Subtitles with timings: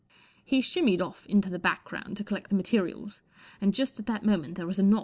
[0.43, 3.21] He shimmied off into the background to collect the materials,
[3.61, 4.99] and just at that moment there was a knock at the door.